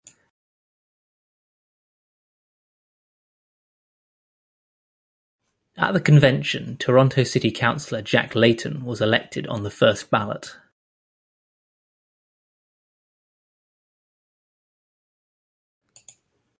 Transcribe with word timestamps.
At 5.77 5.91
the 5.91 5.99
convention, 6.01 6.75
Toronto 6.77 7.23
city 7.23 7.51
councillor 7.51 8.01
Jack 8.01 8.33
Layton 8.33 8.83
was 8.83 8.99
elected 8.99 9.45
on 9.45 9.61
the 9.61 9.69
first 9.69 10.09
ballot. 10.09 10.55